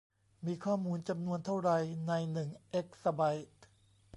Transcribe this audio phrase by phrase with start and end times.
[0.45, 1.71] มีข้อมูลจำนวนเท่าไร
[2.07, 3.21] ในหนึ่งเอกซะไบ
[3.53, 3.63] ท์